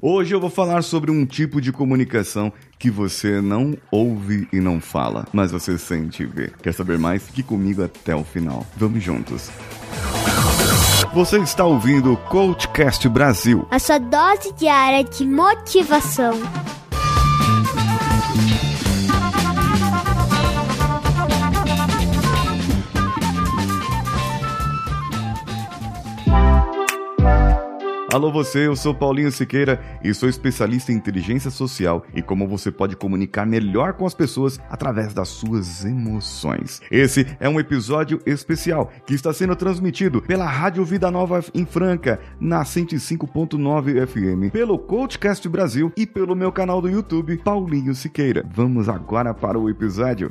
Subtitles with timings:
[0.00, 4.80] Hoje eu vou falar sobre um tipo de comunicação que você não ouve e não
[4.80, 6.52] fala, mas você sente e vê.
[6.62, 7.24] Quer saber mais?
[7.24, 8.64] Fique comigo até o final.
[8.76, 9.50] Vamos juntos.
[11.12, 13.66] Você está ouvindo o Coachcast Brasil.
[13.72, 16.34] A sua dose diária de motivação.
[28.18, 32.68] Alô você, eu sou Paulinho Siqueira e sou especialista em inteligência social e como você
[32.68, 36.82] pode comunicar melhor com as pessoas através das suas emoções.
[36.90, 42.18] Esse é um episódio especial que está sendo transmitido pela Rádio Vida Nova em Franca,
[42.40, 48.44] na 105.9 FM, pelo Coachcast Brasil e pelo meu canal do YouTube, Paulinho Siqueira.
[48.52, 50.28] Vamos agora para o episódio.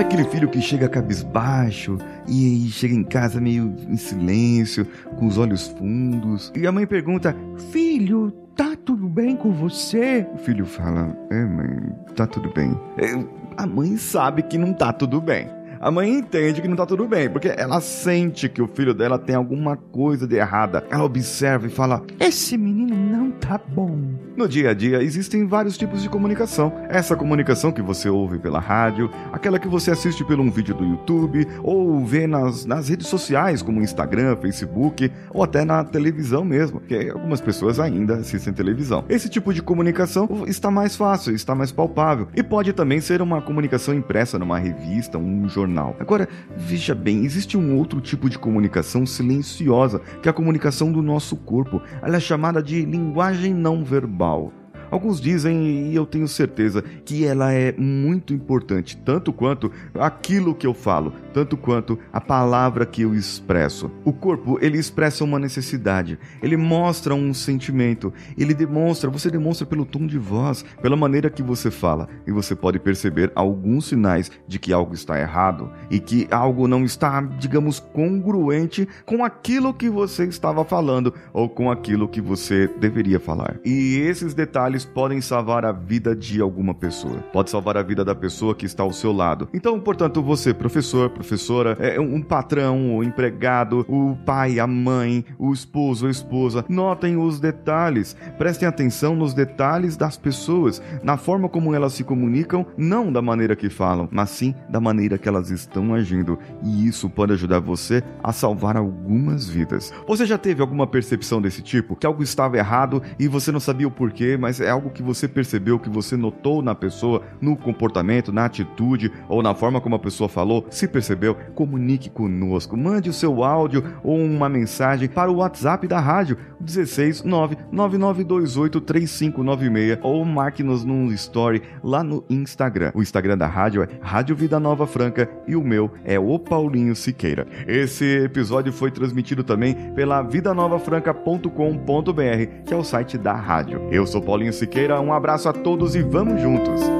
[0.00, 4.86] Sabe aquele filho que chega cabisbaixo e chega em casa meio em silêncio,
[5.18, 7.36] com os olhos fundos, e a mãe pergunta:
[7.70, 10.26] Filho, tá tudo bem com você?
[10.32, 12.70] O filho fala: É, mãe, tá tudo bem.
[12.96, 13.12] É,
[13.58, 17.08] a mãe sabe que não tá tudo bem a mãe entende que não tá tudo
[17.08, 20.84] bem, porque ela sente que o filho dela tem alguma coisa de errada.
[20.90, 23.98] Ela observa e fala: Esse menino não tá bom.
[24.36, 26.70] No dia a dia existem vários tipos de comunicação.
[26.90, 30.84] Essa comunicação que você ouve pela rádio, aquela que você assiste pelo um vídeo do
[30.84, 36.78] YouTube, ou vê nas, nas redes sociais, como Instagram, Facebook, ou até na televisão mesmo,
[36.80, 39.02] que algumas pessoas ainda assistem televisão.
[39.08, 43.40] Esse tipo de comunicação está mais fácil, está mais palpável, e pode também ser uma
[43.40, 45.96] comunicação impressa numa revista, um jornal jornal.
[45.98, 51.00] Agora, veja bem, existe um outro tipo de comunicação silenciosa, que é a comunicação do
[51.00, 51.80] nosso corpo.
[52.02, 54.52] Ela é chamada de linguagem não verbal.
[54.90, 60.66] Alguns dizem, e eu tenho certeza, que ela é muito importante, tanto quanto aquilo que
[60.66, 63.90] eu falo, tanto quanto a palavra que eu expresso.
[64.04, 69.84] O corpo, ele expressa uma necessidade, ele mostra um sentimento, ele demonstra, você demonstra pelo
[69.84, 74.58] tom de voz, pela maneira que você fala, e você pode perceber alguns sinais de
[74.58, 80.24] que algo está errado e que algo não está, digamos, congruente com aquilo que você
[80.24, 83.58] estava falando ou com aquilo que você deveria falar.
[83.64, 87.18] E esses detalhes podem salvar a vida de alguma pessoa.
[87.32, 89.48] Pode salvar a vida da pessoa que está ao seu lado.
[89.52, 95.52] Então, portanto, você, professor, professora, é um patrão, o empregado, o pai, a mãe, o
[95.52, 98.16] esposo, a esposa, notem os detalhes.
[98.38, 103.56] Prestem atenção nos detalhes das pessoas, na forma como elas se comunicam, não da maneira
[103.56, 106.38] que falam, mas sim da maneira que elas estão agindo.
[106.62, 109.92] E isso pode ajudar você a salvar algumas vidas.
[110.06, 111.96] Você já teve alguma percepção desse tipo?
[111.96, 115.28] Que algo estava errado e você não sabia o porquê, mas é algo que você
[115.28, 119.98] percebeu, que você notou na pessoa, no comportamento, na atitude ou na forma como a
[119.98, 122.76] pessoa falou, se percebeu, comunique conosco.
[122.76, 130.22] Mande o seu áudio ou uma mensagem para o WhatsApp da rádio 16 999283596 ou
[130.24, 132.92] marque-nos num story lá no Instagram.
[132.94, 136.94] O Instagram da rádio é Rádio Vida Nova Franca e o meu é o Paulinho
[136.94, 137.46] Siqueira.
[137.66, 143.80] Esse episódio foi transmitido também pela vidanovafranca.com.br, que é o site da rádio.
[143.90, 146.99] Eu sou Paulinho Siqueira, um abraço a todos e vamos juntos!